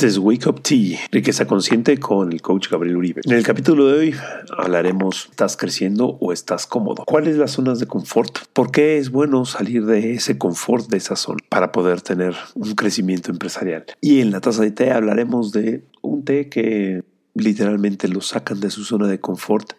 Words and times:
Este 0.00 0.08
es 0.08 0.16
Wake 0.16 0.48
Up 0.48 0.62
Tea, 0.62 0.98
riqueza 1.12 1.46
consciente 1.46 1.98
con 1.98 2.32
el 2.32 2.40
coach 2.40 2.70
Gabriel 2.70 2.96
Uribe. 2.96 3.20
En 3.22 3.32
el 3.32 3.42
capítulo 3.42 3.86
de 3.86 3.98
hoy 3.98 4.14
hablaremos, 4.56 5.26
¿estás 5.28 5.58
creciendo 5.58 6.16
o 6.22 6.32
estás 6.32 6.66
cómodo? 6.66 7.04
¿Cuáles 7.04 7.36
las 7.36 7.50
zonas 7.50 7.80
de 7.80 7.86
confort? 7.86 8.38
¿Por 8.54 8.70
qué 8.70 8.96
es 8.96 9.10
bueno 9.10 9.44
salir 9.44 9.84
de 9.84 10.14
ese 10.14 10.38
confort, 10.38 10.88
de 10.88 10.96
esa 10.96 11.16
zona, 11.16 11.40
para 11.50 11.70
poder 11.70 12.00
tener 12.00 12.34
un 12.54 12.74
crecimiento 12.74 13.30
empresarial? 13.30 13.84
Y 14.00 14.22
en 14.22 14.30
la 14.30 14.40
taza 14.40 14.62
de 14.62 14.70
té 14.70 14.90
hablaremos 14.90 15.52
de 15.52 15.84
un 16.00 16.24
té 16.24 16.48
que 16.48 17.04
literalmente 17.34 18.08
lo 18.08 18.22
sacan 18.22 18.58
de 18.58 18.70
su 18.70 18.84
zona 18.84 19.06
de 19.06 19.20
confort 19.20 19.74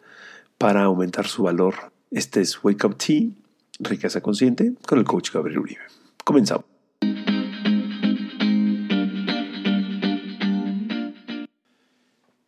para 0.59 0.83
aumentar 0.83 1.25
su 1.25 1.41
valor. 1.41 1.73
Este 2.11 2.41
es 2.41 2.63
Wake 2.63 2.85
Up 2.85 2.95
Tea, 2.95 3.29
riqueza 3.79 4.21
consciente 4.21 4.73
con 4.85 4.99
el 4.99 5.03
coach 5.03 5.31
Gabriel 5.33 5.61
Uribe. 5.61 5.81
Comenzamos. 6.23 6.70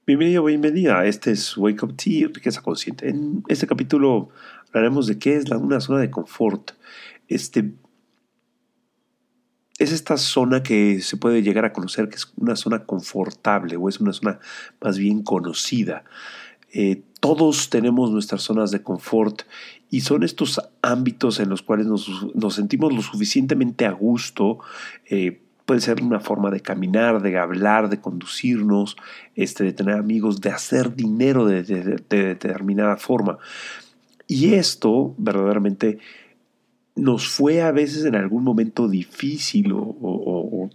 Bienvenido, 0.05 0.43
bienvenida. 0.43 1.05
Este 1.05 1.31
es 1.31 1.55
Wake 1.55 1.85
Up 1.85 1.95
Tea, 1.95 2.27
riqueza 2.27 2.61
consciente. 2.61 3.07
En 3.07 3.41
este 3.47 3.67
capítulo 3.67 4.27
hablaremos 4.67 5.07
de 5.07 5.17
qué 5.17 5.37
es 5.37 5.49
una 5.49 5.79
zona 5.79 5.99
de 5.99 6.11
confort. 6.11 6.71
Este, 7.29 7.71
es 9.79 9.93
esta 9.93 10.17
zona 10.17 10.61
que 10.61 10.99
se 10.99 11.15
puede 11.15 11.41
llegar 11.41 11.63
a 11.63 11.71
conocer 11.71 12.09
que 12.09 12.17
es 12.17 12.33
una 12.35 12.57
zona 12.57 12.83
confortable 12.83 13.77
o 13.77 13.87
es 13.87 14.01
una 14.01 14.11
zona 14.11 14.39
más 14.81 14.97
bien 14.97 15.23
conocida. 15.23 16.03
Eh, 16.73 17.01
todos 17.21 17.69
tenemos 17.69 18.11
nuestras 18.11 18.41
zonas 18.41 18.71
de 18.71 18.83
confort 18.83 19.43
y 19.89 20.01
son 20.01 20.23
estos 20.23 20.59
ámbitos 20.81 21.39
en 21.39 21.47
los 21.47 21.61
cuales 21.61 21.87
nos, 21.87 22.09
nos 22.35 22.55
sentimos 22.55 22.93
lo 22.93 23.01
suficientemente 23.01 23.85
a 23.85 23.91
gusto 23.91 24.59
eh, 25.09 25.42
puede 25.65 25.81
ser 25.81 26.01
una 26.01 26.19
forma 26.19 26.51
de 26.51 26.61
caminar, 26.61 27.21
de 27.21 27.37
hablar, 27.37 27.89
de 27.89 27.99
conducirnos, 27.99 28.97
este, 29.35 29.63
de 29.63 29.73
tener 29.73 29.95
amigos, 29.95 30.41
de 30.41 30.49
hacer 30.49 30.95
dinero 30.95 31.45
de, 31.45 31.63
determinada 32.09 32.97
forma. 32.97 33.37
Y 34.27 34.53
esto 34.53 35.13
verdaderamente 35.17 35.99
nos 36.95 37.27
fue 37.27 37.61
a 37.61 37.71
veces 37.71 38.05
en 38.05 38.15
algún 38.15 38.43
momento 38.43 38.87
difícil 38.87 39.71
o, 39.73 40.69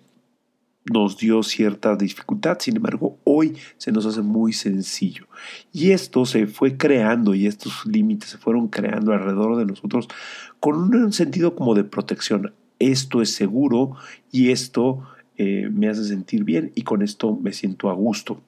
nos 0.91 1.19
dio 1.19 1.43
cierta 1.43 1.97
dificultad, 1.97 2.57
sin 2.61 2.77
embargo 2.77 3.19
hoy 3.25 3.55
se 3.77 3.93
nos 3.93 4.07
hace 4.07 4.23
muy 4.23 4.55
sencillo. 4.55 5.27
Y 5.71 5.91
esto 5.91 6.25
se 6.25 6.47
fue 6.47 6.79
creando 6.79 7.35
y 7.35 7.47
estos 7.47 7.85
límites 7.85 8.31
se 8.31 8.39
fueron 8.39 8.69
creando 8.69 9.13
alrededor 9.13 9.59
de 9.59 9.67
nosotros 9.67 10.09
con 10.61 10.95
un 10.97 11.13
sentido 11.13 11.55
como 11.55 11.75
de 11.75 11.85
protección 11.85 12.55
esto 12.79 13.23
es 13.23 13.35
seguro 13.35 13.97
y 14.31 14.51
esto 14.51 15.03
eh, 15.37 15.69
me 15.73 15.89
hace 15.89 16.05
sentir 16.05 16.45
bien 16.45 16.73
y 16.75 16.83
con 16.83 17.03
esto 17.03 17.37
me 17.37 17.53
siento 17.53 17.91
a 17.91 17.95
gusto. 17.95 18.41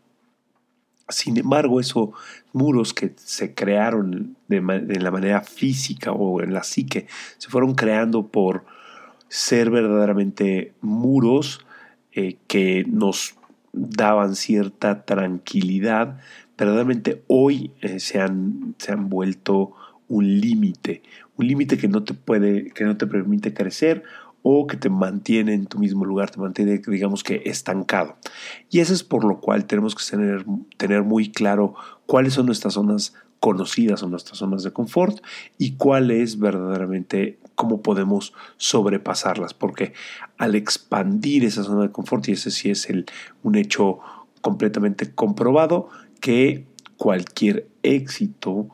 Sin 1.08 1.36
embargo, 1.36 1.80
esos 1.80 2.10
muros 2.52 2.94
que 2.94 3.12
se 3.16 3.54
crearon 3.54 4.36
de, 4.48 4.60
la 5.00 5.10
manera 5.10 5.42
física 5.42 6.12
o 6.12 6.40
en 6.40 6.52
la 6.52 6.62
psique, 6.62 7.06
se 7.38 7.48
fueron 7.48 7.74
creando 7.74 8.28
por 8.28 8.64
ser 9.28 9.70
verdaderamente 9.70 10.72
muros 10.80 11.64
eh, 12.12 12.36
que 12.46 12.84
nos 12.88 13.34
daban 13.72 14.34
cierta 14.34 15.04
tranquilidad, 15.04 16.18
verdaderamente 16.58 17.22
hoy 17.28 17.72
eh, 17.80 18.00
se, 18.00 18.20
han, 18.20 18.74
se 18.78 18.92
han 18.92 19.08
vuelto 19.08 19.72
un 20.08 20.40
límite, 20.40 21.02
un 21.40 21.46
límite 21.46 21.78
que 21.78 21.88
no 21.88 22.04
te 22.04 22.14
puede, 22.14 22.70
que 22.70 22.84
no 22.84 22.96
te 22.96 23.06
permite 23.06 23.52
crecer 23.54 24.02
o 24.42 24.66
que 24.66 24.76
te 24.76 24.88
mantiene 24.88 25.54
en 25.54 25.66
tu 25.66 25.78
mismo 25.78 26.04
lugar, 26.04 26.30
te 26.30 26.40
mantiene, 26.40 26.80
digamos 26.86 27.24
que, 27.24 27.42
estancado. 27.44 28.16
Y 28.70 28.80
eso 28.80 28.94
es 28.94 29.02
por 29.02 29.24
lo 29.24 29.40
cual 29.40 29.66
tenemos 29.66 29.94
que 29.94 30.04
tener, 30.08 30.44
tener 30.76 31.02
muy 31.02 31.30
claro 31.30 31.74
cuáles 32.06 32.34
son 32.34 32.46
nuestras 32.46 32.74
zonas 32.74 33.14
conocidas 33.38 34.02
o 34.02 34.08
nuestras 34.08 34.38
zonas 34.38 34.62
de 34.62 34.70
confort 34.70 35.22
y 35.58 35.72
cuál 35.72 36.10
es 36.10 36.38
verdaderamente 36.38 37.38
cómo 37.54 37.82
podemos 37.82 38.32
sobrepasarlas, 38.56 39.54
porque 39.54 39.92
al 40.38 40.54
expandir 40.54 41.44
esa 41.44 41.64
zona 41.64 41.82
de 41.82 41.90
confort, 41.90 42.28
y 42.28 42.32
ese 42.32 42.50
sí 42.50 42.70
es 42.70 42.88
el, 42.88 43.06
un 43.42 43.56
hecho 43.56 43.98
completamente 44.40 45.12
comprobado, 45.14 45.88
que 46.20 46.66
cualquier 46.96 47.66
éxito 47.82 48.68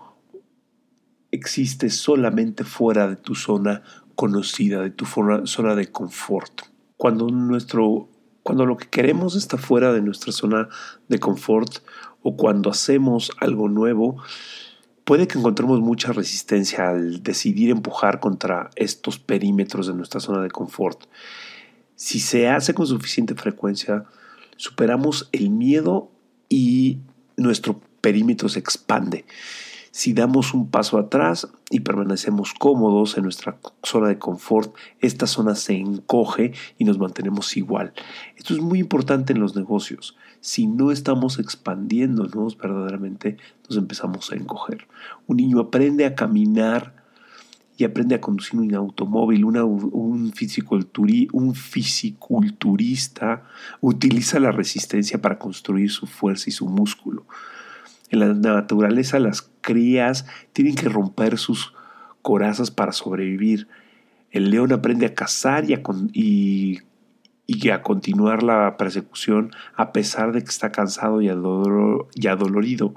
existe 1.31 1.91
solamente 1.91 2.64
fuera 2.64 3.09
de 3.09 3.16
tu 3.16 3.34
zona 3.34 3.82
conocida, 4.14 4.82
de 4.82 4.91
tu 4.91 5.04
zona 5.06 5.75
de 5.75 5.91
confort. 5.91 6.62
Cuando, 6.97 7.28
nuestro, 7.28 8.09
cuando 8.42 8.64
lo 8.66 8.76
que 8.76 8.88
queremos 8.88 9.36
está 9.36 9.59
fuera 9.59 9.92
de 9.92 10.00
nuestra 10.00 10.32
zona 10.32 10.69
de 11.09 11.19
confort 11.19 11.78
o 12.22 12.36
cuando 12.36 12.70
hacemos 12.70 13.31
algo 13.38 13.69
nuevo, 13.69 14.16
puede 15.04 15.28
que 15.28 15.38
encontremos 15.38 15.81
mucha 15.81 16.12
resistencia 16.12 16.88
al 16.88 17.22
decidir 17.22 17.70
empujar 17.70 18.19
contra 18.19 18.70
estos 18.75 19.19
perímetros 19.19 19.86
de 19.86 19.94
nuestra 19.94 20.20
zona 20.20 20.42
de 20.42 20.50
confort. 20.50 21.04
Si 21.94 22.19
se 22.19 22.48
hace 22.48 22.75
con 22.75 22.86
suficiente 22.86 23.34
frecuencia, 23.34 24.04
superamos 24.56 25.28
el 25.32 25.50
miedo 25.50 26.10
y 26.48 26.98
nuestro 27.36 27.81
perímetro 28.00 28.48
se 28.48 28.59
expande. 28.59 29.25
Si 29.96 30.12
damos 30.12 30.52
un 30.52 30.68
paso 30.68 30.98
atrás 30.98 31.48
y 31.70 31.80
permanecemos 31.80 32.52
cómodos 32.52 33.16
en 33.16 33.22
nuestra 33.22 33.58
zona 33.82 34.08
de 34.08 34.18
confort, 34.18 34.76
esta 35.00 35.26
zona 35.26 35.54
se 35.54 35.72
encoge 35.72 36.52
y 36.76 36.84
nos 36.84 36.98
mantenemos 36.98 37.56
igual. 37.56 37.94
Esto 38.36 38.52
es 38.52 38.60
muy 38.60 38.78
importante 38.78 39.32
en 39.32 39.40
los 39.40 39.56
negocios. 39.56 40.14
Si 40.42 40.66
no 40.66 40.92
estamos 40.92 41.38
expandiéndonos 41.38 42.58
verdaderamente, 42.58 43.38
nos 43.70 43.78
empezamos 43.78 44.30
a 44.30 44.36
encoger. 44.36 44.86
Un 45.28 45.38
niño 45.38 45.60
aprende 45.60 46.04
a 46.04 46.14
caminar 46.14 47.06
y 47.78 47.84
aprende 47.84 48.16
a 48.16 48.20
conducir 48.20 48.60
un 48.60 48.74
automóvil, 48.74 49.46
un, 49.46 49.56
un 49.56 51.54
fisiculturista 51.54 53.44
utiliza 53.80 54.40
la 54.40 54.52
resistencia 54.52 55.22
para 55.22 55.38
construir 55.38 55.90
su 55.90 56.06
fuerza 56.06 56.50
y 56.50 56.52
su 56.52 56.68
músculo. 56.68 57.24
En 58.10 58.20
la 58.20 58.32
naturaleza 58.34 59.18
las 59.18 59.50
crías 59.60 60.26
tienen 60.52 60.74
que 60.74 60.88
romper 60.88 61.38
sus 61.38 61.74
corazas 62.22 62.70
para 62.70 62.92
sobrevivir. 62.92 63.68
El 64.30 64.50
león 64.50 64.72
aprende 64.72 65.06
a 65.06 65.14
cazar 65.14 65.64
y 65.68 65.74
a, 67.70 67.82
continuar 67.82 68.42
la 68.42 68.76
persecución 68.76 69.50
a 69.74 69.92
pesar 69.92 70.32
de 70.32 70.42
que 70.42 70.50
está 70.50 70.72
cansado 70.72 71.20
y, 71.22 71.28
adolorido 71.28 72.94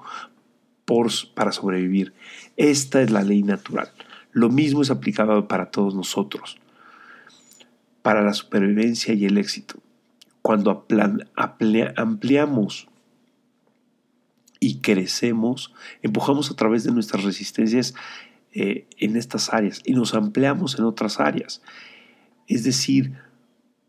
por, 0.85 1.07
para 1.33 1.51
sobrevivir. 1.51 2.13
Esta 2.57 3.01
es 3.01 3.09
la 3.11 3.23
ley 3.23 3.43
natural. 3.43 3.91
Lo 4.31 4.49
mismo 4.49 4.81
es 4.81 4.91
aplicado 4.91 5.47
para 5.47 5.71
todos 5.71 5.95
nosotros, 5.95 6.57
para 8.03 8.21
la 8.21 8.33
supervivencia 8.33 9.13
y 9.13 9.25
el 9.25 9.37
éxito. 9.37 9.75
Cuando 10.41 10.85
ampliamos 11.35 12.87
y 14.59 14.79
crecemos, 14.79 15.73
empujamos 16.01 16.51
a 16.51 16.55
través 16.55 16.83
de 16.83 16.91
nuestras 16.91 17.23
resistencias 17.23 17.93
eh, 18.51 18.87
en 18.97 19.15
estas 19.15 19.53
áreas 19.53 19.81
y 19.85 19.93
nos 19.93 20.13
ampliamos 20.13 20.77
en 20.77 20.85
otras 20.85 21.19
áreas. 21.19 21.61
Es 22.47 22.63
decir, 22.63 23.13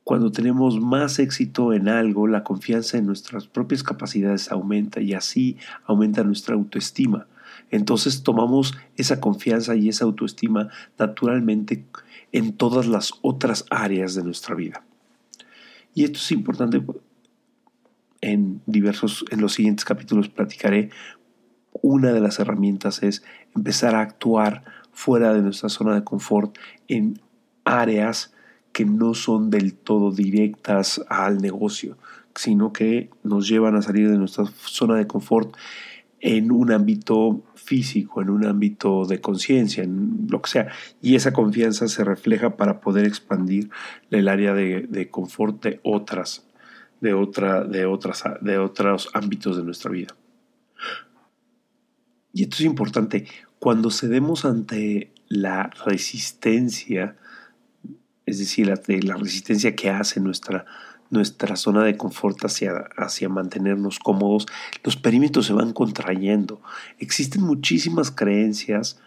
cuando 0.04 0.32
tenemos 0.32 0.80
más 0.80 1.18
éxito 1.18 1.72
en 1.72 1.88
algo, 1.88 2.26
la 2.26 2.44
confianza 2.44 2.98
en 2.98 3.06
nuestras 3.06 3.46
propias 3.46 3.82
capacidades 3.82 4.50
aumenta 4.50 5.00
y 5.00 5.14
así 5.14 5.56
aumenta 5.86 6.24
nuestra 6.24 6.54
autoestima. 6.54 7.26
Entonces 7.70 8.22
tomamos 8.22 8.76
esa 8.96 9.20
confianza 9.20 9.76
y 9.76 9.88
esa 9.88 10.04
autoestima 10.04 10.68
naturalmente 10.98 11.84
en 12.32 12.52
todas 12.52 12.86
las 12.86 13.12
otras 13.22 13.64
áreas 13.70 14.14
de 14.14 14.24
nuestra 14.24 14.54
vida. 14.54 14.84
Y 15.94 16.04
esto 16.04 16.18
es 16.18 16.32
importante 16.32 16.82
en 18.20 18.60
diversos, 18.66 19.24
en 19.30 19.40
los 19.40 19.54
siguientes 19.54 19.84
capítulos 19.84 20.28
platicaré, 20.28 20.90
una 21.82 22.12
de 22.12 22.20
las 22.20 22.38
herramientas 22.38 23.02
es 23.02 23.22
empezar 23.54 23.94
a 23.94 24.00
actuar 24.00 24.64
fuera 24.92 25.32
de 25.32 25.42
nuestra 25.42 25.68
zona 25.68 25.94
de 25.94 26.04
confort 26.04 26.58
en 26.88 27.20
áreas 27.64 28.34
que 28.72 28.84
no 28.84 29.14
son 29.14 29.50
del 29.50 29.74
todo 29.74 30.12
directas 30.12 31.04
al 31.08 31.38
negocio, 31.38 31.96
sino 32.34 32.72
que 32.72 33.10
nos 33.22 33.48
llevan 33.48 33.76
a 33.76 33.82
salir 33.82 34.10
de 34.10 34.18
nuestra 34.18 34.44
zona 34.46 34.96
de 34.96 35.06
confort 35.06 35.56
en 36.20 36.52
un 36.52 36.70
ámbito 36.70 37.42
físico, 37.54 38.20
en 38.20 38.30
un 38.30 38.46
ámbito 38.46 39.06
de 39.06 39.20
conciencia, 39.20 39.82
en 39.82 40.26
lo 40.28 40.42
que 40.42 40.50
sea. 40.50 40.68
Y 41.00 41.14
esa 41.14 41.32
confianza 41.32 41.88
se 41.88 42.04
refleja 42.04 42.56
para 42.56 42.80
poder 42.80 43.06
expandir 43.06 43.70
el 44.10 44.28
área 44.28 44.54
de, 44.54 45.08
confort 45.10 45.62
de 45.62 45.80
otras, 45.82 46.46
de, 47.00 47.14
otra, 47.14 47.64
de, 47.64 47.86
otras, 47.86 48.24
de 48.40 48.58
otros 48.58 49.08
ámbitos 49.14 49.56
de 49.56 49.64
nuestra 49.64 49.90
vida. 49.90 50.14
Y 52.32 52.44
esto 52.44 52.56
es 52.56 52.64
importante, 52.64 53.26
cuando 53.58 53.90
cedemos 53.90 54.44
ante 54.44 55.12
la 55.28 55.70
resistencia, 55.84 57.16
es 58.26 58.38
decir, 58.38 58.68
la, 58.68 59.16
resistencia 59.16 59.74
que 59.74 59.90
hace 59.90 60.20
nuestra 60.20 60.66
nuestra 61.10 61.56
zona 61.56 61.82
de 61.82 61.96
confort 61.96 62.44
hacia, 62.44 62.88
hacia 62.96 63.28
mantenernos 63.28 63.98
cómodos, 63.98 64.46
los 64.84 64.96
perímetros 64.96 65.46
se 65.46 65.52
van 65.52 65.72
contrayendo. 65.72 66.62
Existen 67.00 67.42
muchísimas 67.42 68.12
creencias 68.12 69.00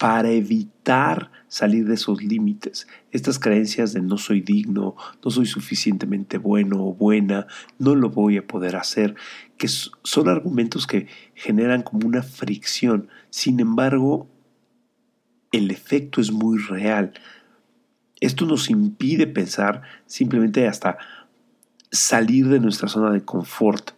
para 0.00 0.30
evitar 0.30 1.30
salir 1.46 1.86
de 1.86 1.92
esos 1.92 2.22
límites. 2.22 2.88
Estas 3.10 3.38
creencias 3.38 3.92
de 3.92 4.00
no 4.00 4.16
soy 4.16 4.40
digno, 4.40 4.96
no 5.22 5.30
soy 5.30 5.44
suficientemente 5.44 6.38
bueno 6.38 6.82
o 6.82 6.94
buena, 6.94 7.46
no 7.78 7.94
lo 7.94 8.08
voy 8.08 8.38
a 8.38 8.46
poder 8.46 8.76
hacer, 8.76 9.14
que 9.58 9.68
son 9.68 10.28
argumentos 10.30 10.86
que 10.86 11.06
generan 11.34 11.82
como 11.82 12.08
una 12.08 12.22
fricción. 12.22 13.10
Sin 13.28 13.60
embargo, 13.60 14.26
el 15.52 15.70
efecto 15.70 16.22
es 16.22 16.32
muy 16.32 16.56
real. 16.58 17.12
Esto 18.20 18.46
nos 18.46 18.70
impide 18.70 19.26
pensar 19.26 19.82
simplemente 20.06 20.66
hasta 20.66 20.96
salir 21.90 22.48
de 22.48 22.58
nuestra 22.58 22.88
zona 22.88 23.10
de 23.10 23.22
confort 23.26 23.90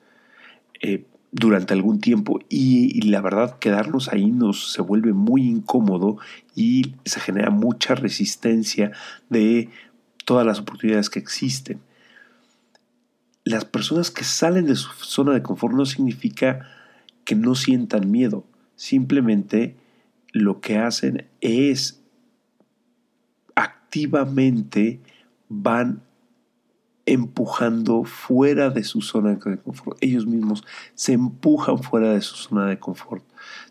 eh, 0.81 1.07
durante 1.33 1.73
algún 1.73 1.99
tiempo 1.99 2.41
y, 2.51 3.01
la 3.09 3.23
verdad 3.23 3.59
quedarnos 3.59 4.09
ahí 4.09 4.31
nos 4.31 4.73
se 4.73 4.83
vuelve 4.83 5.15
muy 5.15 5.49
incómodo 5.49 6.19
y 6.55 6.95
se 7.07 7.21
genera 7.21 7.51
mucha 7.51 7.95
resistencia 7.95 8.93
de 9.31 9.71
todas 10.27 10.47
las 10.47 10.61
oportunidades 10.61 11.09
que 11.09 11.19
existen. 11.19 11.81
Las 13.45 13.65
personas 13.65 14.11
que 14.11 14.25
salen 14.25 14.67
de 14.67 14.77
su 14.77 14.91
zona 14.93 15.33
de 15.33 15.43
confort 15.43 15.75
no 15.75 15.87
significa 15.87 16.69
que 17.25 17.35
no 17.35 17.55
sientan 17.55 18.11
miedo, 18.11 18.45
simplemente 18.77 19.75
lo 20.33 20.61
que 20.61 20.77
hacen 20.77 21.27
es 21.41 22.03
activamente 23.55 25.01
van 25.49 26.03
empujando 27.07 28.05
fuera 28.05 28.71
de 28.71 28.85
su 28.85 29.01
zona 29.03 29.35
de 29.35 29.59
confort. 29.59 29.99
Ellos 30.01 30.27
mismos 30.27 30.65
se 30.95 31.13
empujan 31.13 31.83
fuera 31.83 32.13
de 32.13 32.21
su 32.21 32.37
zona 32.37 32.67
de 32.67 32.79
confort 32.79 33.25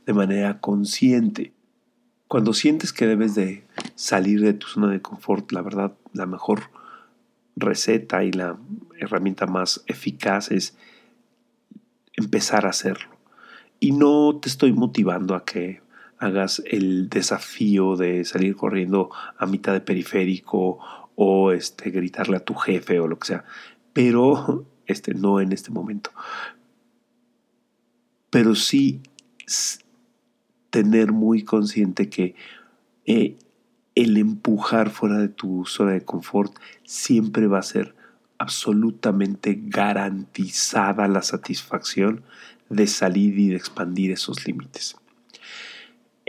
de 0.06 0.13
manera 0.13 0.60
consciente. 0.60 1.54
Cuando 2.28 2.54
sientes 2.54 2.94
que 2.94 3.07
debes 3.07 3.36
de 3.36 3.66
salir 3.95 4.42
de 4.42 4.54
tu 4.54 4.68
zona 4.68 4.89
de 4.89 5.01
confort, 5.01 5.51
la 5.51 5.62
verdad, 5.62 5.94
la 6.13 6.25
mejor 6.25 6.63
receta 7.56 8.24
y 8.24 8.31
la 8.31 8.57
herramienta 9.00 9.45
más 9.48 9.84
eficaz 9.88 10.51
es 10.51 10.77
empezar 12.13 12.66
a 12.66 12.69
hacerlo. 12.69 13.10
Y 13.80 13.92
no 13.92 14.39
te 14.42 14.50
estoy 14.50 14.74
motivando 14.74 15.36
a 15.36 15.44
que 15.44 15.81
hagas 16.18 16.62
el 16.68 17.10
desafío 17.10 17.95
de 17.95 18.24
salir 18.25 18.56
corriendo 18.56 19.10
a 19.38 19.45
mitad 19.48 19.74
de 19.74 19.81
periférico 19.81 20.80
o 21.16 21.52
este, 21.52 21.90
gritarle 21.90 22.38
a 22.38 22.46
tu 22.46 22.54
jefe 22.56 23.00
o 23.00 23.08
lo 23.08 23.19
que 23.19 23.28
sea, 23.28 23.46
pero 23.94 24.66
este, 24.86 25.13
no 25.13 25.40
en 25.40 25.52
este 25.52 25.72
momento. 25.72 26.12
Pero 28.30 28.56
sí 28.56 29.02
tener 30.69 31.12
muy 31.12 31.44
consciente 31.44 32.10
que 32.10 32.36
eh, 33.06 33.38
el 33.96 34.18
empujar 34.18 34.90
fuera 34.90 35.18
de 35.18 35.28
tu 35.28 35.66
zona 35.66 35.92
de 35.92 36.06
confort 36.06 36.54
siempre 36.84 37.48
va 37.48 37.60
a 37.60 37.63
ser 37.63 37.94
absolutamente 38.38 39.60
garantizada 39.62 41.08
la 41.08 41.22
satisfacción 41.22 42.24
de 42.69 42.88
salir 42.88 43.38
y 43.38 43.50
de 43.50 43.58
expandir 43.58 44.12
esos 44.12 44.48
límites. 44.48 44.96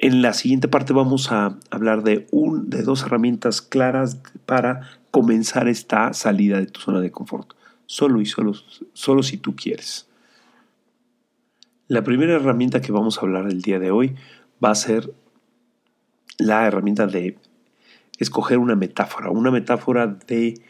En 0.02 0.20
la 0.20 0.32
siguiente 0.32 0.66
parte 0.66 0.92
vamos 0.92 1.30
a 1.30 1.60
hablar 1.70 2.02
de, 2.02 2.26
un, 2.32 2.68
de 2.68 2.82
dos 2.82 3.04
herramientas 3.04 3.62
claras 3.62 4.20
para 4.46 4.80
comenzar 5.12 5.68
esta 5.68 6.12
salida 6.12 6.58
de 6.58 6.66
tu 6.66 6.80
zona 6.80 7.00
de 7.00 7.12
confort, 7.12 7.52
solo 7.86 8.20
y 8.20 8.26
solo, 8.26 8.52
solo 8.94 9.22
si 9.22 9.36
tú 9.36 9.54
quieres. 9.54 10.08
La 11.86 12.02
primera 12.02 12.34
herramienta 12.34 12.80
que 12.80 12.90
vamos 12.90 13.16
a 13.16 13.20
hablar 13.20 13.46
el 13.46 13.62
día 13.62 13.78
de 13.78 13.92
hoy 13.92 14.16
va 14.62 14.72
a 14.72 14.74
ser 14.74 15.14
la 16.36 16.66
herramienta 16.66 17.06
de 17.06 17.38
escoger 18.18 18.58
una 18.58 18.74
metáfora, 18.74 19.30
una 19.30 19.52
metáfora 19.52 20.08
de 20.08 20.60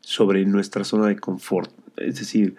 sobre 0.00 0.44
nuestra 0.44 0.84
zona 0.84 1.06
de 1.06 1.16
confort. 1.16 1.72
Es 1.96 2.18
decir, 2.18 2.56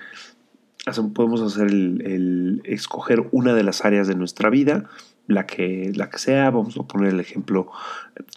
podemos 1.13 1.41
hacer 1.41 1.67
el 1.67 2.63
escoger 2.65 3.29
una 3.31 3.53
de 3.53 3.61
las 3.61 3.85
áreas 3.85 4.07
de 4.07 4.15
nuestra 4.15 4.49
vida 4.49 4.89
la 5.27 5.45
que, 5.45 5.91
la 5.95 6.09
que 6.09 6.17
sea, 6.17 6.49
vamos 6.49 6.77
a 6.77 6.83
poner 6.83 7.13
el 7.13 7.19
ejemplo 7.19 7.71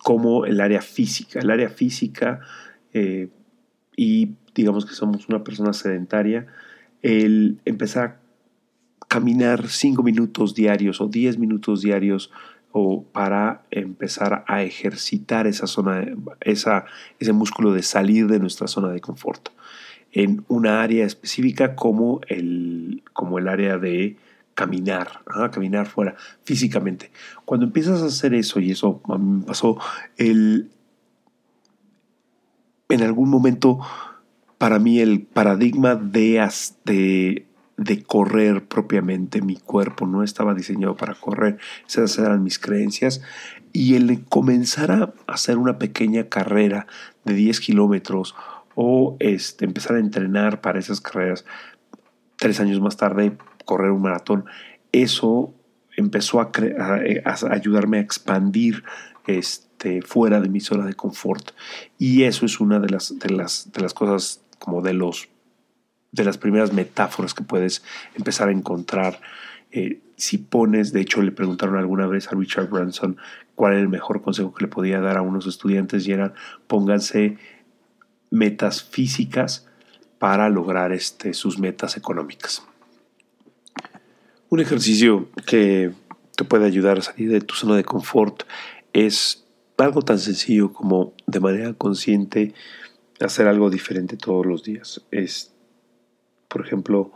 como 0.02 0.46
el 0.46 0.60
área 0.60 0.80
física. 0.80 1.40
El 1.40 1.50
área 1.50 1.68
física 1.68 2.40
eh, 2.92 3.28
y 3.96 4.34
digamos 4.54 4.86
que 4.86 4.94
somos 4.94 5.28
una 5.28 5.44
persona 5.44 5.72
sedentaria, 5.72 6.46
el 7.02 7.58
empezar 7.64 8.20
a 9.00 9.06
caminar 9.08 9.68
5 9.68 10.02
minutos 10.02 10.54
diarios 10.54 11.00
o 11.00 11.08
10 11.08 11.38
minutos 11.38 11.82
diarios 11.82 12.30
o 12.72 13.04
para 13.04 13.62
empezar 13.70 14.44
a 14.46 14.62
ejercitar 14.62 15.46
esa 15.46 15.66
zona, 15.66 16.04
esa, 16.40 16.84
ese 17.18 17.32
músculo 17.32 17.72
de 17.72 17.82
salir 17.82 18.26
de 18.26 18.38
nuestra 18.38 18.66
zona 18.66 18.88
de 18.88 19.00
confort 19.00 19.48
en 20.12 20.44
una 20.48 20.82
área 20.82 21.04
específica 21.04 21.74
como 21.74 22.20
el, 22.28 23.02
como 23.12 23.38
el 23.38 23.48
área 23.48 23.78
de 23.78 24.16
caminar, 24.56 25.20
caminar 25.52 25.86
fuera 25.86 26.16
físicamente. 26.42 27.12
Cuando 27.44 27.66
empiezas 27.66 28.02
a 28.02 28.06
hacer 28.06 28.34
eso, 28.34 28.58
y 28.58 28.72
eso 28.72 29.00
a 29.04 29.18
mí 29.18 29.40
me 29.40 29.44
pasó, 29.44 29.78
el, 30.16 30.70
en 32.88 33.02
algún 33.02 33.28
momento 33.28 33.78
para 34.58 34.78
mí 34.78 34.98
el 34.98 35.22
paradigma 35.22 35.94
de, 35.94 36.48
de, 36.86 37.46
de 37.76 38.02
correr 38.02 38.66
propiamente, 38.66 39.42
mi 39.42 39.56
cuerpo 39.56 40.06
no 40.06 40.22
estaba 40.22 40.54
diseñado 40.54 40.96
para 40.96 41.14
correr, 41.14 41.58
esas 41.86 42.18
eran 42.18 42.42
mis 42.42 42.58
creencias, 42.58 43.20
y 43.74 43.94
el 43.94 44.24
comenzar 44.24 44.90
a 44.90 45.12
hacer 45.26 45.58
una 45.58 45.78
pequeña 45.78 46.30
carrera 46.30 46.86
de 47.26 47.34
10 47.34 47.60
kilómetros 47.60 48.34
o 48.74 49.16
este, 49.20 49.66
empezar 49.66 49.96
a 49.96 50.00
entrenar 50.00 50.62
para 50.62 50.78
esas 50.78 51.02
carreras 51.02 51.44
tres 52.38 52.58
años 52.60 52.80
más 52.80 52.96
tarde 52.96 53.36
correr 53.66 53.90
un 53.90 54.00
maratón, 54.00 54.46
eso 54.92 55.52
empezó 55.96 56.40
a, 56.40 56.50
ayudarme 57.50 57.98
a 57.98 58.00
expandir 58.00 58.84
este, 59.26 60.00
fuera 60.00 60.40
de 60.40 60.48
mi 60.48 60.60
zona 60.60 60.86
de 60.86 60.94
confort. 60.94 61.50
Y 61.98 62.22
eso 62.22 62.46
es 62.46 62.60
una 62.60 62.80
de 62.80 62.88
las, 62.88 63.18
de 63.18 63.28
las, 63.28 63.70
de 63.72 63.82
las 63.82 63.92
cosas 63.92 64.40
como 64.58 64.80
de 64.80 64.94
los 64.94 65.28
de 66.12 66.24
las 66.24 66.38
primeras 66.38 66.72
metáforas 66.72 67.34
que 67.34 67.44
puedes 67.44 67.82
empezar 68.14 68.48
a 68.48 68.52
encontrar. 68.52 69.20
Eh, 69.70 70.00
si 70.16 70.38
pones, 70.38 70.92
de 70.92 71.02
hecho 71.02 71.20
le 71.20 71.30
preguntaron 71.30 71.76
alguna 71.76 72.06
vez 72.06 72.28
a 72.28 72.36
Richard 72.36 72.70
Branson 72.70 73.18
cuál 73.54 73.74
era 73.74 73.82
el 73.82 73.88
mejor 73.88 74.22
consejo 74.22 74.54
que 74.54 74.64
le 74.64 74.70
podía 74.70 75.00
dar 75.00 75.18
a 75.18 75.22
unos 75.22 75.46
estudiantes 75.46 76.06
y 76.08 76.12
eran 76.12 76.32
pónganse 76.66 77.36
metas 78.30 78.82
físicas 78.82 79.68
para 80.18 80.48
lograr 80.48 80.92
este, 80.92 81.34
sus 81.34 81.58
metas 81.58 81.98
económicas. 81.98 82.66
Un 84.48 84.60
ejercicio 84.60 85.28
que 85.44 85.90
te 86.36 86.44
puede 86.44 86.66
ayudar 86.66 86.98
a 86.98 87.02
salir 87.02 87.30
de 87.30 87.40
tu 87.40 87.54
zona 87.54 87.76
de 87.76 87.84
confort 87.84 88.44
es 88.92 89.44
algo 89.76 90.02
tan 90.02 90.18
sencillo 90.18 90.72
como 90.72 91.14
de 91.26 91.40
manera 91.40 91.74
consciente 91.74 92.54
hacer 93.20 93.48
algo 93.48 93.70
diferente 93.70 94.16
todos 94.16 94.46
los 94.46 94.62
días. 94.62 95.02
Es, 95.10 95.52
por 96.48 96.64
ejemplo, 96.64 97.10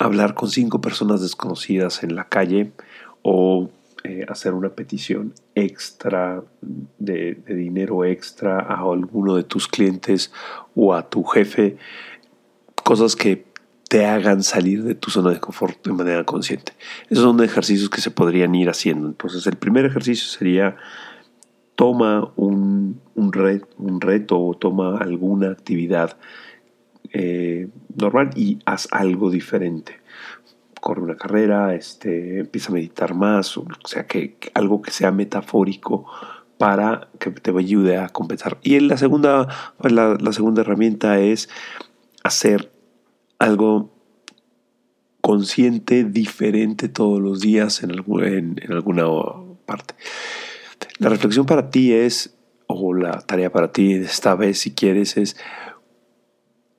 hablar 0.00 0.34
con 0.34 0.48
cinco 0.48 0.80
personas 0.80 1.20
desconocidas 1.20 2.02
en 2.02 2.14
la 2.14 2.28
calle 2.28 2.72
o 3.22 3.68
eh, 4.04 4.24
hacer 4.28 4.54
una 4.54 4.70
petición 4.70 5.34
extra 5.54 6.42
de, 6.98 7.34
de, 7.34 7.54
dinero 7.54 8.04
extra 8.04 8.60
a 8.60 8.80
alguno 8.80 9.34
de 9.34 9.42
tus 9.42 9.68
clientes 9.68 10.32
o 10.74 10.94
a 10.94 11.08
tu 11.08 11.24
jefe, 11.24 11.76
cosas 12.84 13.16
que 13.16 13.47
te 13.88 14.04
hagan 14.04 14.42
salir 14.42 14.84
de 14.84 14.94
tu 14.94 15.10
zona 15.10 15.30
de 15.30 15.40
confort 15.40 15.84
de 15.84 15.92
manera 15.92 16.24
consciente. 16.24 16.72
Esos 17.08 17.24
son 17.24 17.42
ejercicios 17.42 17.88
que 17.88 18.00
se 18.00 18.10
podrían 18.10 18.54
ir 18.54 18.68
haciendo. 18.68 19.08
Entonces, 19.08 19.46
el 19.46 19.56
primer 19.56 19.86
ejercicio 19.86 20.28
sería 20.28 20.76
toma 21.74 22.32
un, 22.34 23.00
un, 23.14 23.32
reto 24.00 24.40
o 24.40 24.54
toma 24.54 24.98
alguna 24.98 25.50
actividad 25.50 26.16
eh, 27.12 27.68
normal 27.96 28.30
y 28.34 28.58
haz 28.64 28.88
algo 28.90 29.30
diferente. 29.30 30.00
Corre 30.80 31.02
una 31.02 31.16
carrera, 31.16 31.74
este, 31.74 32.40
empieza 32.40 32.70
a 32.70 32.74
meditar 32.74 33.14
más, 33.14 33.56
o 33.56 33.64
sea, 33.84 34.06
que, 34.06 34.36
algo 34.54 34.82
que 34.82 34.90
sea 34.90 35.12
metafórico 35.12 36.06
para 36.58 37.08
que 37.20 37.30
te 37.30 37.56
ayude 37.56 37.96
a 37.96 38.08
compensar. 38.08 38.58
Y 38.62 38.80
la 38.80 38.96
segunda, 38.96 39.46
la, 39.80 40.32
segunda 40.32 40.62
herramienta 40.62 41.20
es 41.20 41.48
hacer 42.24 42.72
algo 43.38 43.92
consciente, 45.20 46.04
diferente 46.04 46.88
todos 46.88 47.20
los 47.20 47.40
días 47.40 47.82
en, 47.82 47.92
en 47.92 48.72
alguna 48.72 49.04
parte. 49.66 49.94
La 50.98 51.08
reflexión 51.08 51.46
para 51.46 51.70
ti 51.70 51.92
es, 51.92 52.34
o 52.66 52.94
la 52.94 53.20
tarea 53.20 53.52
para 53.52 53.72
ti 53.72 53.92
esta 53.94 54.34
vez 54.34 54.58
si 54.58 54.72
quieres, 54.72 55.16
es 55.16 55.36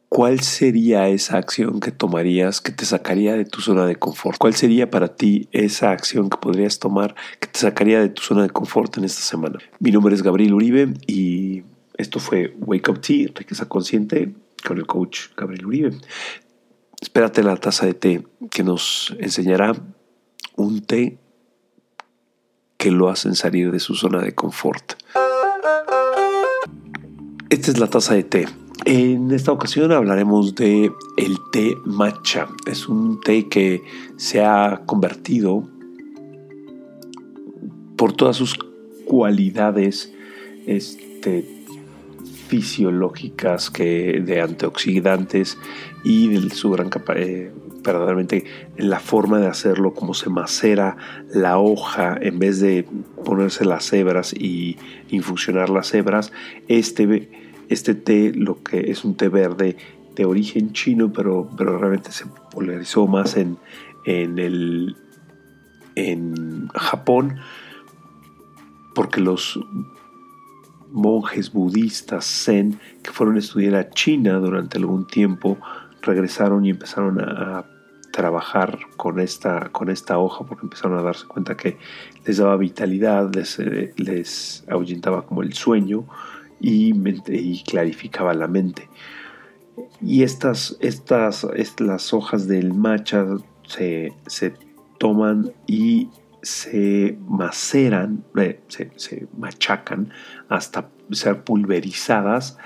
¿cuál 0.09 0.41
sería 0.41 1.07
esa 1.07 1.37
acción 1.37 1.79
que 1.79 1.91
tomarías 1.91 2.61
que 2.61 2.71
te 2.71 2.85
sacaría 2.85 3.35
de 3.35 3.45
tu 3.45 3.61
zona 3.61 3.85
de 3.85 3.95
confort? 3.95 4.37
¿Cuál 4.37 4.55
sería 4.55 4.89
para 4.89 5.15
ti 5.15 5.47
esa 5.51 5.91
acción 5.91 6.29
que 6.29 6.37
podrías 6.37 6.79
tomar 6.79 7.15
que 7.39 7.47
te 7.47 7.59
sacaría 7.59 8.01
de 8.01 8.09
tu 8.09 8.23
zona 8.23 8.43
de 8.43 8.49
confort 8.49 8.97
en 8.97 9.05
esta 9.05 9.21
semana? 9.21 9.59
Mi 9.79 9.91
nombre 9.91 10.13
es 10.15 10.23
Gabriel 10.23 10.53
Uribe 10.53 10.93
y 11.07 11.63
esto 11.97 12.19
fue 12.19 12.55
Wake 12.59 12.89
Up 12.89 13.01
Tea, 13.01 13.29
riqueza 13.35 13.69
consciente, 13.69 14.33
con 14.65 14.77
el 14.77 14.85
coach 14.85 15.27
Gabriel 15.37 15.65
Uribe. 15.65 15.91
Espérate 17.01 17.43
la 17.43 17.55
taza 17.55 17.85
de 17.85 17.93
té 17.93 18.27
que 18.51 18.63
nos 18.63 19.15
enseñará 19.19 19.73
un 20.55 20.81
té 20.81 21.17
que 22.77 22.91
lo 22.91 23.09
hacen 23.09 23.35
salir 23.35 23.71
de 23.71 23.79
su 23.79 23.95
zona 23.95 24.21
de 24.21 24.33
confort. 24.33 24.93
Esta 27.49 27.71
es 27.71 27.79
la 27.79 27.87
taza 27.87 28.13
de 28.13 28.23
té 28.23 28.47
en 28.85 29.31
esta 29.31 29.51
ocasión 29.51 29.91
hablaremos 29.91 30.55
de 30.55 30.91
el 31.17 31.37
té 31.51 31.75
matcha. 31.85 32.47
Es 32.65 32.87
un 32.87 33.19
té 33.21 33.47
que 33.47 33.83
se 34.17 34.43
ha 34.43 34.81
convertido 34.85 35.67
por 37.97 38.13
todas 38.13 38.37
sus 38.37 38.57
cualidades 39.05 40.13
este, 40.65 41.58
fisiológicas 42.49 43.69
que 43.69 44.21
de 44.25 44.41
antioxidantes 44.41 45.57
y 46.03 46.27
de 46.27 46.49
su 46.49 46.71
gran 46.71 46.89
eh, 47.15 47.51
verdaderamente 47.83 48.43
la 48.75 48.99
forma 48.99 49.39
de 49.39 49.47
hacerlo, 49.47 49.93
como 49.93 50.13
se 50.13 50.29
macera 50.29 50.97
la 51.33 51.59
hoja 51.59 52.17
en 52.19 52.39
vez 52.39 52.59
de 52.59 52.85
ponerse 53.23 53.63
las 53.65 53.93
hebras 53.93 54.33
y 54.33 54.77
infusionar 55.09 55.69
las 55.69 55.93
hebras, 55.93 56.33
este 56.67 57.29
este 57.69 57.93
té, 57.93 58.33
lo 58.33 58.63
que 58.63 58.91
es 58.91 59.05
un 59.05 59.15
té 59.15 59.29
verde 59.29 59.77
de 60.15 60.25
origen 60.25 60.73
chino, 60.73 61.13
pero, 61.13 61.49
pero 61.55 61.77
realmente 61.77 62.11
se 62.11 62.25
polarizó 62.51 63.07
más 63.07 63.37
en, 63.37 63.57
en, 64.05 64.39
el, 64.39 64.97
en 65.95 66.67
Japón, 66.69 67.37
porque 68.95 69.21
los 69.21 69.59
monjes 70.91 71.51
budistas 71.51 72.25
zen 72.25 72.79
que 73.03 73.11
fueron 73.11 73.35
a 73.35 73.39
estudiar 73.39 73.75
a 73.75 73.89
China 73.89 74.39
durante 74.39 74.77
algún 74.77 75.07
tiempo 75.07 75.57
regresaron 76.01 76.65
y 76.65 76.71
empezaron 76.71 77.19
a, 77.21 77.65
trabajar 78.11 78.79
con 78.97 79.19
esta, 79.19 79.69
con 79.71 79.89
esta 79.89 80.17
hoja 80.17 80.43
porque 80.43 80.65
empezaron 80.65 80.97
a 80.97 81.03
darse 81.03 81.27
cuenta 81.27 81.55
que 81.55 81.77
les 82.25 82.37
daba 82.37 82.57
vitalidad, 82.57 83.33
les, 83.33 83.59
eh, 83.59 83.93
les 83.97 84.65
ahuyentaba 84.67 85.25
como 85.25 85.43
el 85.43 85.53
sueño 85.53 86.05
y, 86.59 87.63
clarificaba 87.63 88.33
la 88.33 88.47
mente. 88.47 88.89
Y 90.01 90.23
estas, 90.23 90.77
estas, 90.81 92.13
hojas 92.13 92.47
del 92.47 92.73
matcha 92.73 93.25
se, 93.67 94.13
toman 94.97 95.53
y 95.65 96.09
se 96.41 97.17
maceran, 97.27 98.23
eh, 98.37 98.61
se, 98.67 98.91
se, 98.95 99.27
machacan 99.37 100.11
hasta 100.47 100.89
ser 101.11 101.43
pulverizadas 101.43 102.57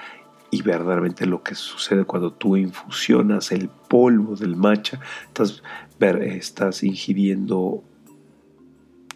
y 0.51 0.62
verdaderamente 0.62 1.25
lo 1.25 1.42
que 1.42 1.56
sucede 1.56 2.06
cuando 2.06 2.32
tú 2.34 2.56
infusionas 2.56 3.51
el 3.51 3.70
polvo 3.70 4.36
del 4.36 4.56
matcha, 4.56 5.00
estás, 5.27 5.63
estás 6.00 6.84
ingiriendo 6.84 7.84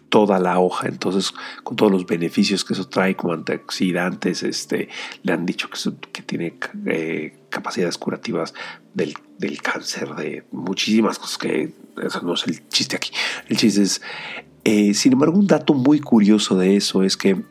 toda 0.08 0.38
la 0.38 0.58
hoja, 0.58 0.88
entonces 0.88 1.32
con 1.62 1.76
todos 1.76 1.92
los 1.92 2.06
beneficios 2.06 2.64
que 2.64 2.72
eso 2.72 2.88
trae 2.88 3.14
como 3.14 3.34
antioxidantes, 3.34 4.42
este, 4.42 4.88
le 5.22 5.32
han 5.32 5.46
dicho 5.46 5.68
que, 5.70 5.78
que 6.12 6.22
tiene 6.22 6.58
eh, 6.86 7.36
capacidades 7.50 7.98
curativas 7.98 8.54
del, 8.94 9.14
cáncer, 9.62 10.14
de 10.14 10.44
muchísimas 10.50 11.18
cosas 11.18 11.38
que 11.38 11.72
eso 12.02 12.20
no 12.22 12.34
es 12.34 12.46
el 12.46 12.68
chiste 12.68 12.96
aquí. 12.96 13.12
El 13.48 13.56
chiste 13.56 13.82
es, 13.82 14.02
eh, 14.70 14.92
sin 14.92 15.14
embargo, 15.14 15.38
un 15.38 15.46
dato 15.46 15.72
muy 15.72 15.98
curioso 15.98 16.58
de 16.58 16.76
eso 16.76 17.02
es 17.02 17.16
que 17.16 17.42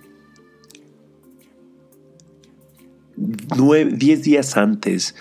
10 3.15 4.21
días 4.21 4.55
antes 4.55 5.15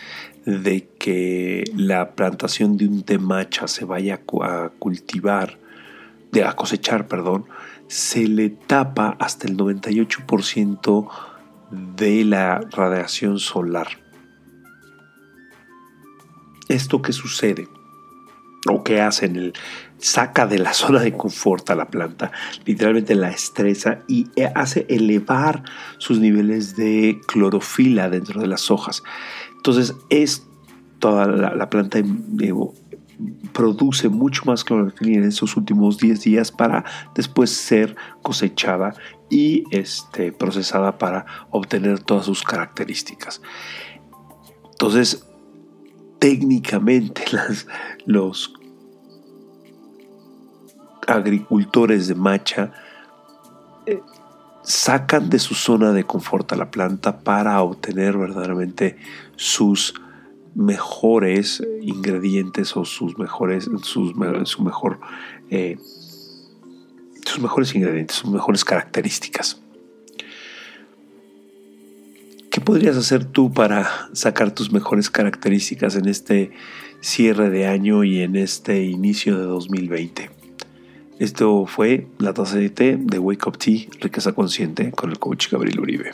de 0.45 0.91
que 0.99 1.65
la 1.75 2.15
plantación 2.15 2.77
de 2.77 2.87
un 2.87 3.03
temacha 3.03 3.67
se 3.67 3.87
vaya 3.87 4.21
a 4.43 4.69
cultivar, 4.79 5.59
de 6.33 6.45
a 6.45 6.53
cosechar, 6.53 7.09
perdón, 7.09 7.47
se 7.87 8.29
le 8.29 8.51
tapa 8.51 9.17
hasta 9.19 9.49
el 9.49 9.57
98% 9.57 11.09
de 11.97 12.25
la 12.27 12.61
radiación 12.73 13.39
solar. 13.39 13.89
¿Esto 16.69 17.01
qué 17.01 17.15
sucede? 17.15 17.69
¿O 18.69 18.85
qué 18.85 19.01
hace 19.01 19.25
en 19.25 19.37
el 19.37 19.53
saca 19.99 20.47
de 20.47 20.59
la 20.59 20.73
zona 20.73 21.01
de 21.01 21.13
confort 21.13 21.71
a 21.71 21.75
la 21.75 21.89
planta, 21.89 22.33
literalmente 22.65 23.15
la 23.15 23.31
estresa 23.31 24.01
y 24.09 24.27
hace 24.55 24.87
elevar 24.89 25.63
sus 25.99 26.19
niveles 26.19 26.77
de 26.77 27.19
clorofila 27.27 28.09
dentro 28.11 28.41
de 28.41 28.47
las 28.47 28.71
hojas. 28.71 29.03
Entonces 29.57 29.95
es 30.11 30.47
toda 30.99 31.27
la, 31.27 31.55
la 31.55 31.71
planta 31.71 31.99
produce 33.53 34.09
mucho 34.09 34.43
más 34.45 34.65
clorofila 34.65 35.19
en 35.19 35.25
estos 35.25 35.57
últimos 35.57 35.99
10 35.99 36.21
días 36.21 36.53
para 36.53 36.85
después 37.15 37.51
ser 37.51 37.97
cosechada 38.23 38.95
y 39.31 39.65
este, 39.71 40.33
procesada 40.33 40.99
para 40.99 41.27
obtener 41.51 42.01
todas 42.01 42.27
sus 42.27 42.43
características. 42.43 43.41
Entonces, 44.73 45.27
técnicamente 46.19 47.23
los 48.07 48.53
agricultores 51.07 52.09
de 52.09 52.15
macha 52.15 52.73
eh, 53.87 54.01
sacan 54.63 55.31
de 55.31 55.39
su 55.39 55.55
zona 55.55 55.93
de 55.93 56.05
confort 56.05 56.53
a 56.53 56.57
la 56.57 56.71
planta 56.71 57.21
para 57.21 57.63
obtener 57.63 58.19
verdaderamente 58.19 58.97
sus 59.37 59.95
mejores 60.57 61.63
ingredientes 61.83 62.77
o 62.77 62.85
sus 62.85 63.19
mejores, 63.19 63.71
sus, 63.83 64.15
su 64.45 64.63
mejor, 64.63 65.01
eh, 65.51 65.79
sus 67.25 67.41
mejores 67.41 67.75
ingredientes, 67.75 68.17
sus 68.17 68.31
mejores 68.31 68.65
características. 68.65 69.61
¿Qué 72.51 72.61
podrías 72.61 72.97
hacer 72.97 73.27
tú 73.27 73.53
para 73.53 74.09
sacar 74.15 74.51
tus 74.51 74.73
mejores 74.73 75.11
características 75.11 75.95
en 75.95 76.09
este 76.09 76.53
cierre 77.01 77.51
de 77.51 77.67
año 77.67 78.03
y 78.03 78.23
en 78.23 78.35
este 78.35 78.83
inicio 78.83 79.39
de 79.39 79.45
2020? 79.45 80.46
Esto 81.19 81.65
fue 81.65 82.07
la 82.19 82.35
taza 82.35 82.59
de 82.59 82.69
té 82.69 82.99
de 82.99 83.19
Wake 83.19 83.49
Up 83.49 83.57
Tea, 83.57 83.87
riqueza 84.01 84.33
consciente, 84.33 84.91
con 84.93 85.11
el 85.11 85.19
coach 85.19 85.51
Gabriel 85.51 85.81
Uribe. 85.81 86.13